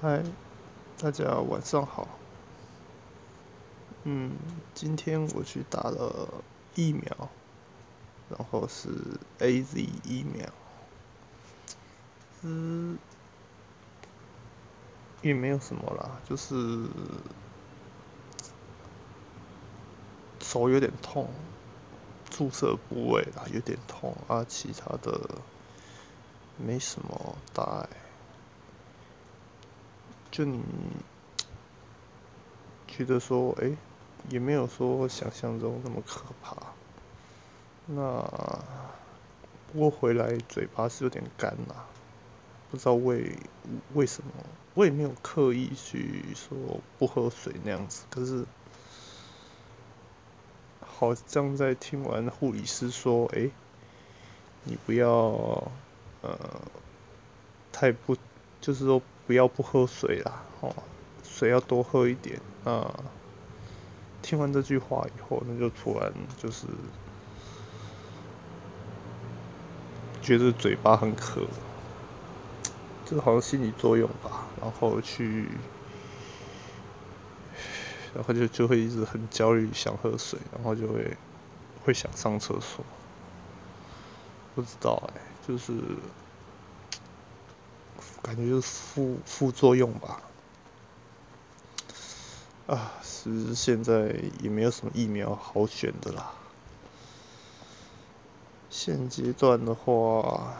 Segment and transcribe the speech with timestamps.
[0.00, 0.22] 嗨，
[1.00, 2.06] 大家晚上好。
[4.04, 4.30] 嗯，
[4.72, 6.34] 今天我去打了
[6.76, 7.28] 疫苗，
[8.30, 8.88] 然后是
[9.40, 10.48] A Z 疫苗。
[12.42, 12.96] 嗯，
[15.20, 16.86] 也没有什么啦，就是
[20.40, 21.28] 手有点痛，
[22.30, 25.28] 注射部位啦有点痛啊，其他的
[26.56, 27.88] 没什么大碍。
[30.38, 30.62] 就你
[32.86, 33.76] 觉得说，哎，
[34.28, 36.56] 也没有说想象中那么可怕。
[37.86, 38.22] 那
[39.66, 41.74] 不过回来嘴巴是有点干呐，
[42.70, 43.36] 不知道为
[43.94, 44.30] 为什么，
[44.74, 46.56] 我也没有刻意去说
[47.00, 48.04] 不喝水那样子。
[48.08, 48.44] 可是
[50.80, 53.50] 好像在听完护理师说，哎，
[54.62, 55.10] 你不要
[56.22, 56.38] 呃
[57.72, 58.16] 太不，
[58.60, 59.02] 就是说。
[59.28, 60.74] 不要不喝水啦，哦，
[61.22, 62.40] 水要多喝一点。
[62.64, 62.90] 那
[64.22, 66.66] 听完这句话以后，那就突然就是
[70.22, 71.46] 觉得嘴巴很渴，
[73.04, 74.46] 这好像心理作用吧。
[74.62, 75.46] 然后去，
[78.14, 81.14] 然后就就会一直很焦虑，想喝水，然后就会
[81.84, 82.82] 会想上厕所。
[84.54, 85.74] 不知道哎，就是。
[88.22, 90.20] 感觉就是副副作用吧，
[92.66, 96.32] 啊，是现在也没有什么疫苗好选的啦。
[98.70, 100.54] 现阶段的话，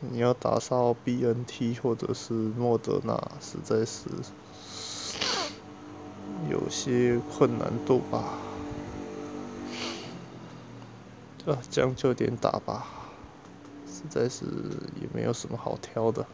[0.00, 4.08] 你要打上 BNT 或者是莫德纳，实在是
[6.50, 8.24] 有些困难度吧。
[11.46, 12.86] 啊，将就点打吧，
[13.86, 14.44] 实在是
[15.00, 16.24] 也没有什么好挑的。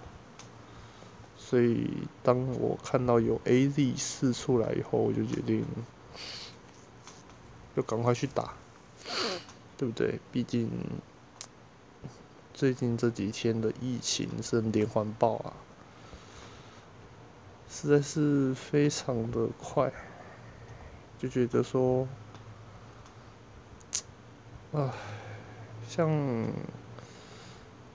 [1.48, 1.88] 所以，
[2.22, 5.64] 当我看到有 A Z 四出来以后，我就决定，
[7.74, 8.52] 就赶快去打，
[9.78, 10.20] 对不对？
[10.30, 10.68] 毕竟
[12.52, 15.54] 最近这几天的疫情是连环爆啊，
[17.70, 19.90] 实在是非常的快，
[21.18, 22.06] 就觉得说，
[24.72, 24.92] 啊，
[25.88, 26.10] 像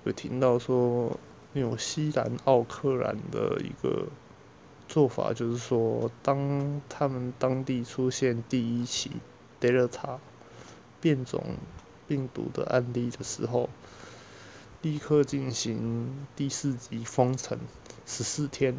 [0.05, 1.15] 有听到说。
[1.53, 4.07] 纽西兰奥克兰的一个
[4.87, 9.11] 做法就是说，当他们当地出现第一起
[9.61, 10.17] Delta
[10.99, 11.57] 变种
[12.07, 13.69] 病毒的案例的时候，
[14.81, 17.59] 立刻进行第四级封城
[18.05, 18.75] 十四天，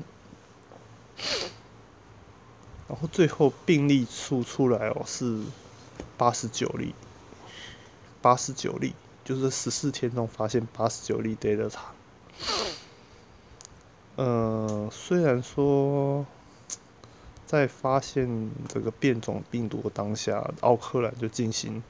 [2.89, 5.41] 然后最后病例数出来哦是
[6.17, 6.95] 八十九例，
[8.21, 11.79] 八十九例就是十四天中发现八十九例 Delta。
[14.17, 16.25] 呃，虽然说
[17.47, 21.83] 在发现这个变种病毒的当下，奥克兰就进行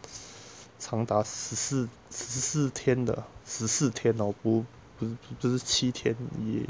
[0.78, 4.64] 长达十四十四天的十四天哦，不
[4.98, 6.66] 不是不是七天，也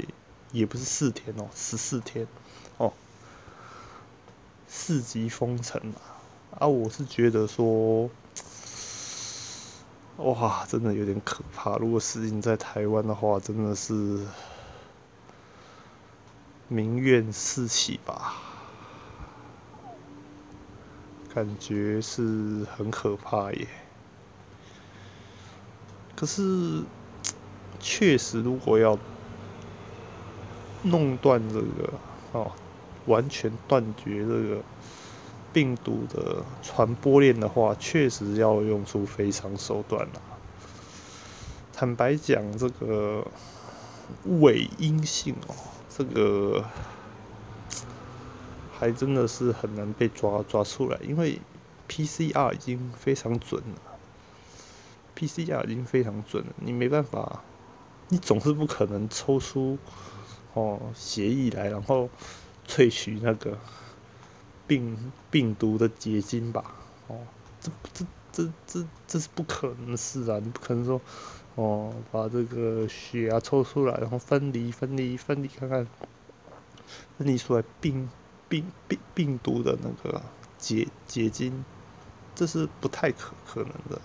[0.51, 2.27] 也不是四天哦，十四天
[2.75, 2.91] 哦，
[4.67, 6.59] 四级封城啊！
[6.59, 8.09] 啊，我是觉得说，
[10.17, 11.77] 哇，真的有点可怕。
[11.77, 14.19] 如果事情在台湾的话，真的是。
[16.67, 18.33] 民怨四起吧，
[21.33, 23.67] 感觉是很可怕耶。
[26.15, 26.83] 可是，
[27.79, 28.97] 确实，如果要
[30.83, 31.93] 弄断这个
[32.31, 32.51] 哦，
[33.05, 34.61] 完全断绝这个
[35.51, 40.21] 病毒的传播链的话，确实要用出非常手段了。
[41.73, 43.27] 坦白讲，这个
[44.39, 45.55] 伪阴性哦。
[45.97, 46.65] 这个
[48.77, 51.39] 还真的是很难被抓抓出来，因为
[51.87, 53.81] PCR 已经非常准了
[55.15, 57.41] ，PCR 已经非常准了，你没办法，
[58.09, 59.77] 你总是不可能抽出
[60.53, 62.09] 哦协议来，然后
[62.67, 63.57] 萃取那个
[64.67, 66.75] 病病毒的结晶吧？
[67.07, 67.19] 哦，
[67.61, 70.39] 这这这这这是不可能的事啊！
[70.43, 70.99] 你不可能说。
[71.55, 75.87] 哦，把这个血啊抽出来，然后分离、分离、分离，看看
[77.17, 78.09] 分离出来病
[78.49, 80.21] 病病病毒的那个
[80.57, 81.63] 结结晶，
[82.35, 84.01] 这是不太可可能的，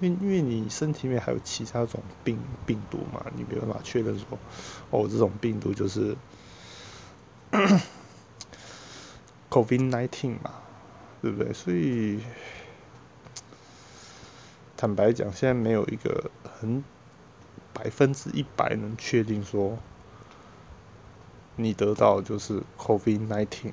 [0.00, 4.38] 因为因为你身体里面还有其他种病病毒嘛，你没办法确认说，
[4.90, 6.14] 哦，这种病毒就是
[9.48, 10.52] COVID nineteen 嘛，
[11.22, 11.50] 对不对？
[11.54, 12.20] 所以。
[14.74, 16.28] 坦白讲，现在没有一个
[16.62, 16.84] 很
[17.72, 19.76] 百分之一百能确定说
[21.56, 23.72] 你得到就是 COVID-19，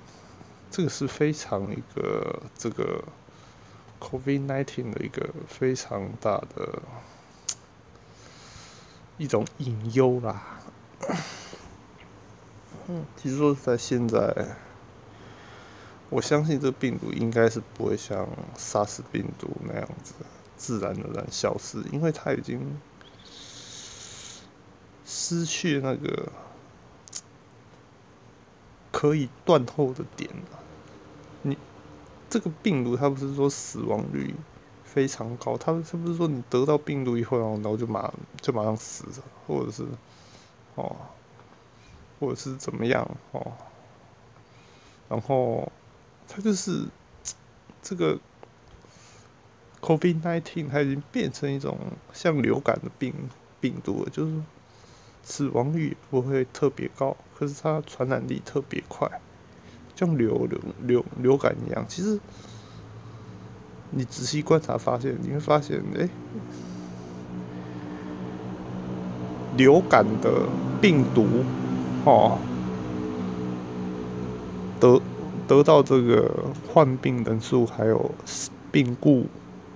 [0.72, 3.04] 这个是非常一个这个
[4.00, 6.82] COVID-19 的一个非常大的
[9.20, 10.60] 一种隐忧啦。
[12.88, 14.58] 嗯，其实说在现在，
[16.10, 18.28] 我相信这病毒应该是不会像
[18.58, 20.16] SARS 病毒那样子
[20.60, 22.80] 自然而然消失，因为它已经
[25.04, 26.32] 失去那个。
[28.92, 30.60] 可以断后的点了
[31.44, 31.56] 你
[32.28, 34.36] 这个病毒，它不是说死亡率
[34.84, 39.86] 非常高，它是不是说你得到病毒以后，然后就马就马上死了，或者是
[40.76, 40.94] 哦，
[42.20, 43.54] 或者是怎么样哦？
[45.08, 45.72] 然后
[46.28, 46.86] 它就是
[47.82, 48.20] 这个
[49.82, 51.78] COVID-19，它已经变成一种
[52.14, 53.14] 像流感的病
[53.60, 54.34] 病毒了，就是。
[55.22, 59.08] 死亡率不会特别高，可是它传染力特别快，
[59.96, 61.86] 像流流流流感一样。
[61.88, 62.20] 其实
[63.92, 66.10] 你仔细观察发现，你会发现，哎，
[69.56, 70.48] 流感的
[70.82, 71.28] 病毒，
[72.06, 72.40] 哦，
[74.80, 75.00] 得
[75.48, 78.10] 得到这个患病人数还有
[78.72, 79.28] 病故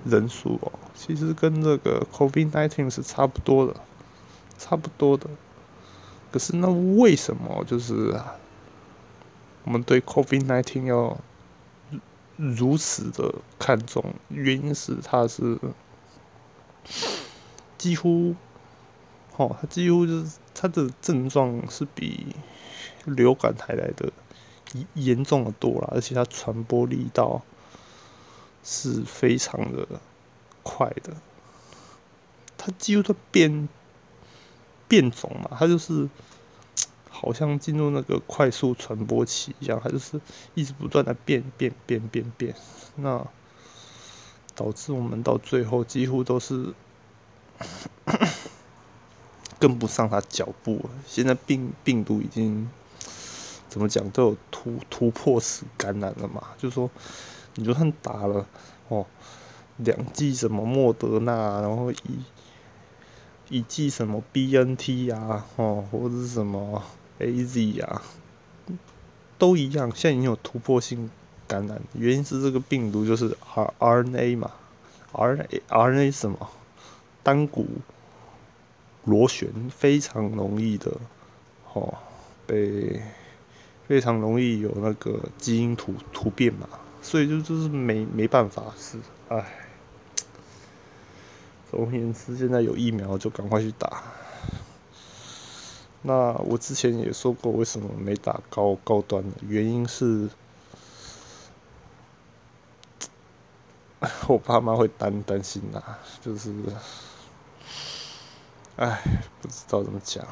[0.06, 3.76] 人数哦，其实跟这个 COVID-19 是差不多的。
[4.56, 5.28] 差不多的，
[6.32, 8.18] 可是那为什么就是
[9.66, 11.18] 我们对 COVID-19 要
[12.38, 14.14] 如此的看重？
[14.30, 15.58] 原因是它是
[17.78, 18.36] 几乎，
[19.36, 22.28] 哦，它几乎就是它的症状是比
[23.04, 24.14] 流感还来的
[24.74, 27.42] 严严重的多了，而且它传播力道
[28.64, 29.88] 是非常的
[30.64, 31.16] 快的，
[32.58, 33.68] 它几乎都变。
[34.86, 36.08] 变种嘛，它就是
[37.10, 40.22] 好像进入那个快速传播期一样，它就是
[40.54, 42.56] 一直不断的变变变变变，
[42.98, 43.26] 那
[44.54, 46.72] 导致我们到最后几乎都是
[49.58, 50.88] 跟不上它脚步。
[51.08, 52.70] 现在病病毒已经
[53.68, 56.88] 怎么讲都有突突破式感染了嘛，就是说
[57.56, 58.46] 你就算打了
[58.90, 59.06] 哦
[59.78, 61.98] 两剂什么莫德纳，然后一。
[63.50, 66.82] 一剂什么 BNT 呀，哦，或者是什么
[67.20, 68.02] AZ 呀，
[69.38, 69.92] 都一样。
[69.94, 71.12] 现在已经有突破性
[71.46, 74.52] 感染，原因是这个病毒就是 R RNA 嘛
[75.12, 76.50] ，RNA RNA 什么
[77.22, 77.68] 单股
[79.04, 80.92] 螺旋非常容易的，
[81.74, 81.94] 哦，
[82.48, 83.04] 被
[83.88, 86.68] 非常容易有那个基因突突变嘛，
[87.04, 88.98] 所以就就是没没办法是，
[89.30, 89.60] 唉。
[91.70, 94.04] 总而言之，现在有疫苗就赶快去打。
[96.04, 100.30] 那我之前也说过，为什么没打高高端的原因是，
[104.28, 105.82] 我爸妈会担担心呐，
[106.22, 106.54] 就是，
[108.76, 109.02] 唉，
[109.42, 110.24] 不知道怎么讲。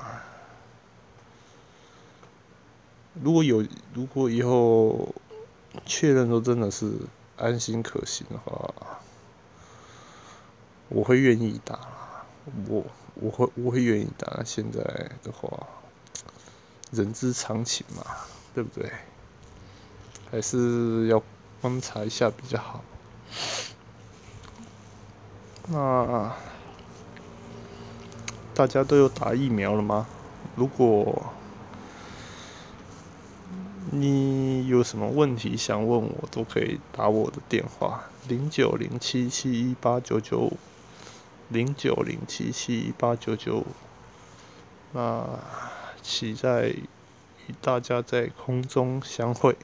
[3.22, 5.14] 如果有，如果以后
[5.86, 6.92] 确认说真的是
[7.38, 8.74] 安心可行的话。
[10.90, 11.80] 我会愿意打，
[12.68, 12.84] 我
[13.14, 14.44] 我会我会愿意打。
[14.44, 14.82] 现在
[15.24, 15.68] 的话，
[16.92, 18.06] 人之常情嘛，
[18.54, 18.92] 对不对？
[20.30, 21.24] 还是要
[21.62, 22.84] 观察一下比较好。
[25.68, 26.34] 那
[28.54, 30.06] 大家都有打疫苗了吗？
[30.58, 31.32] 如果
[33.92, 40.58] 你有什么问题想问我，都可以打我的电话：零九零七七一八九九五。
[41.50, 43.66] 零九零七七一八九九五，
[44.94, 45.28] 那
[46.02, 46.86] 期待与
[47.62, 49.58] 大家在空中相会，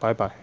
[0.00, 0.41] 拜拜。